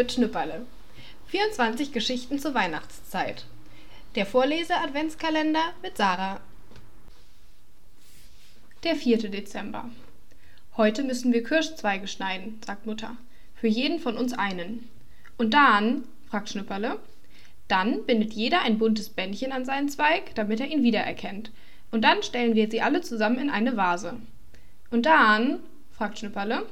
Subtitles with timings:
[0.00, 0.64] Mit Schnüpperle.
[1.26, 3.44] 24 Geschichten zur Weihnachtszeit.
[4.14, 6.40] Der Vorlese-Adventskalender mit Sarah.
[8.82, 9.28] Der 4.
[9.28, 9.90] Dezember.
[10.78, 13.18] Heute müssen wir Kirschzweige schneiden, sagt Mutter.
[13.54, 14.88] Für jeden von uns einen.
[15.36, 16.98] Und dann, fragt Schnüpperle,
[17.68, 21.50] dann bindet jeder ein buntes Bändchen an seinen Zweig, damit er ihn wiedererkennt.
[21.90, 24.16] Und dann stellen wir sie alle zusammen in eine Vase.
[24.90, 25.58] Und dann,
[25.92, 26.64] fragt Schnüpperle,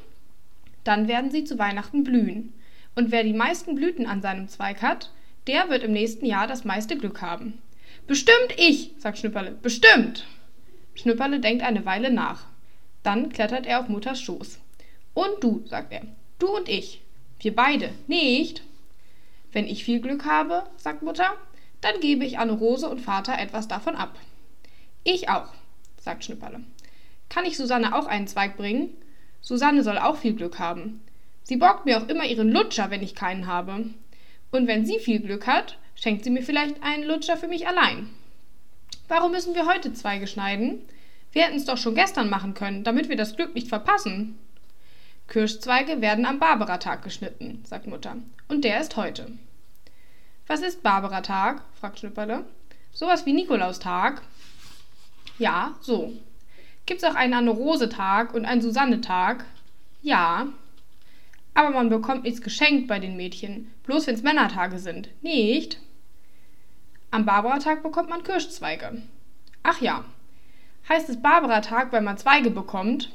[0.83, 2.55] dann werden sie zu Weihnachten blühen.
[2.99, 5.13] Und wer die meisten Blüten an seinem Zweig hat,
[5.47, 7.63] der wird im nächsten Jahr das meiste Glück haben.
[8.09, 10.27] Bestimmt ich, sagt Schnüpperle, bestimmt.
[10.97, 12.47] Schnüpperle denkt eine Weile nach.
[13.05, 14.59] Dann klettert er auf Mutters Schoß.
[15.15, 16.03] Und du, sagt er,
[16.41, 17.01] du und ich.
[17.39, 18.65] Wir beide, nicht?
[19.53, 21.37] Wenn ich viel Glück habe, sagt Mutter,
[21.81, 24.19] dann gebe ich Anne Rose und Vater etwas davon ab.
[25.05, 25.55] Ich auch,
[26.01, 26.65] sagt Schnüpperle.
[27.29, 28.89] Kann ich Susanne auch einen Zweig bringen?
[29.41, 31.01] Susanne soll auch viel Glück haben.
[31.49, 33.87] Sie borgt mir auch immer ihren Lutscher, wenn ich keinen habe.
[34.51, 38.11] Und wenn sie viel Glück hat, schenkt sie mir vielleicht einen Lutscher für mich allein.
[39.09, 40.83] Warum müssen wir heute Zweige schneiden?
[41.33, 44.39] Wir hätten es doch schon gestern machen können, damit wir das Glück nicht verpassen.
[45.27, 48.17] Kirschzweige werden am Barbaratag geschnitten, sagt Mutter.
[48.49, 49.33] Und der ist heute.
[50.49, 51.63] Was ist Barbaratag?
[51.81, 52.45] fragt Schnüpperle.
[52.93, 54.21] Sowas wie Nikolaustag?
[55.39, 56.13] Ja, so.
[56.85, 59.47] Gibt's auch einen Anne-Rose-Tag und einen Susanne-Tag?
[60.03, 60.49] Ja.
[61.59, 65.81] Aber man bekommt nichts geschenkt bei den Mädchen, bloß wenn's Männertage sind, nicht?
[67.11, 69.03] Am Barbaratag bekommt man Kirschzweige.
[69.65, 70.05] Ach ja.
[70.89, 73.11] Heißt es Barbaratag, weil man Zweige bekommt?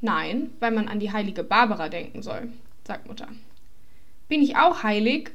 [0.00, 2.50] Nein, weil man an die heilige Barbara denken soll,
[2.82, 3.28] sagt Mutter.
[4.26, 5.30] Bin ich auch heilig?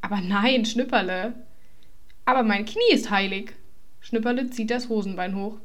[0.00, 1.34] Aber nein, Schnüpperle.
[2.24, 3.52] Aber mein Knie ist heilig.
[4.00, 5.58] Schnüpperle zieht das Hosenbein hoch.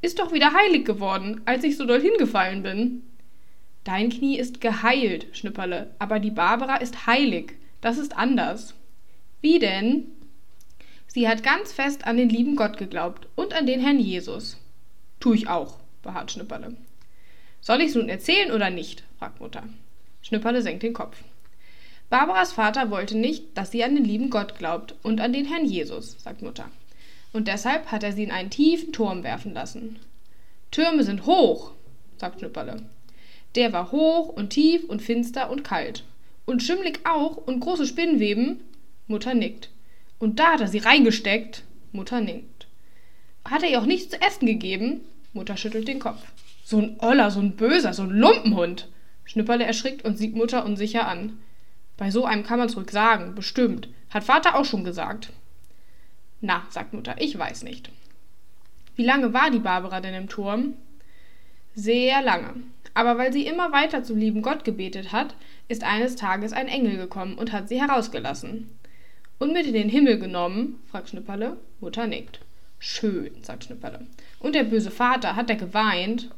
[0.00, 3.02] Ist doch wieder heilig geworden, als ich so doll hingefallen bin.
[3.84, 7.52] Dein Knie ist geheilt, Schnüpperle, aber die Barbara ist heilig.
[7.82, 8.74] Das ist anders.
[9.42, 10.06] Wie denn?
[11.06, 14.56] Sie hat ganz fest an den lieben Gott geglaubt und an den Herrn Jesus.
[15.20, 16.76] Tu ich auch, beharrt Schnüpperle.
[17.60, 19.04] Soll ich's nun erzählen oder nicht?
[19.18, 19.64] fragt Mutter.
[20.22, 21.18] Schnüpperle senkt den Kopf.
[22.08, 25.66] Barbaras Vater wollte nicht, dass sie an den lieben Gott glaubt und an den Herrn
[25.66, 26.70] Jesus, sagt Mutter.
[27.32, 29.98] Und deshalb hat er sie in einen tiefen Turm werfen lassen.
[30.70, 31.72] Türme sind hoch,
[32.16, 32.82] sagt Schnüpperle.
[33.54, 36.04] Der war hoch und tief und finster und kalt.
[36.44, 38.60] Und schimmlig auch und große Spinnweben.
[39.06, 39.70] Mutter nickt.
[40.18, 41.62] Und da hat er sie reingesteckt.
[41.92, 42.66] Mutter nickt.
[43.44, 45.00] Hat er ihr auch nichts zu essen gegeben?
[45.32, 46.22] Mutter schüttelt den Kopf.
[46.64, 48.88] So ein Oller, so ein Böser, so ein Lumpenhund.
[49.24, 51.38] Schnüpperle erschrickt und sieht Mutter unsicher an.
[51.96, 53.88] Bei so einem kann man's ruhig sagen, bestimmt.
[54.10, 55.30] Hat Vater auch schon gesagt.
[56.40, 57.90] Na, sagt Mutter, ich weiß nicht.
[58.96, 60.74] Wie lange war die Barbara denn im Turm?
[61.74, 62.54] Sehr lange.
[62.94, 65.34] Aber weil sie immer weiter zum lieben Gott gebetet hat,
[65.68, 68.70] ist eines Tages ein Engel gekommen und hat sie herausgelassen.
[69.38, 70.80] Und mit in den Himmel genommen?
[70.90, 71.56] fragt Schnipperle.
[71.80, 72.40] Mutter nickt.
[72.78, 74.06] Schön, sagt Schnipperle.
[74.38, 76.30] Und der böse Vater, hat er geweint?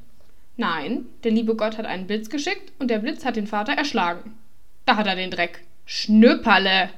[0.57, 4.39] Nein, der liebe Gott hat einen Blitz geschickt und der Blitz hat den Vater erschlagen.
[4.87, 5.63] Da hat er den Dreck.
[5.85, 6.91] Schnüpperle!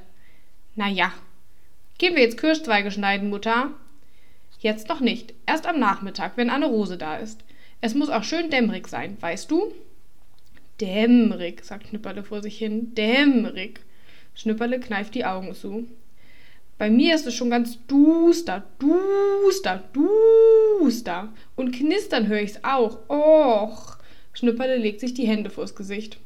[0.76, 1.12] Na ja.
[1.98, 3.72] Gehen wir jetzt Kirschzweige schneiden, Mutter?
[4.60, 5.34] Jetzt noch nicht.
[5.46, 7.42] Erst am Nachmittag, wenn Anne Rose da ist.
[7.80, 9.72] Es muss auch schön dämmerig sein, weißt du?
[10.80, 12.94] Dämmerig, sagt Schnüpperle vor sich hin.
[12.94, 13.80] Dämmerig.
[14.34, 15.86] Schnüpperle kneift die Augen zu.
[16.76, 21.32] Bei mir ist es schon ganz duster, duster, duster.
[21.56, 22.98] Und knistern höre ich's auch.
[23.08, 23.98] Och.
[24.32, 26.18] Schnüpperle legt sich die Hände vors Gesicht.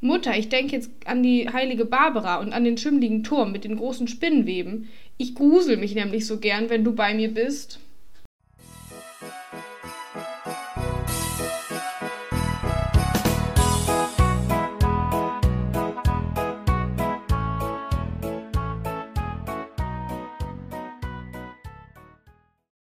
[0.00, 3.76] Mutter, ich denke jetzt an die heilige Barbara und an den schimmligen Turm mit den
[3.76, 4.88] großen Spinnenweben.
[5.16, 7.78] Ich grusel mich nämlich so gern, wenn du bei mir bist.